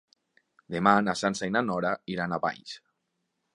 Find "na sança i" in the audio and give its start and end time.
1.09-1.53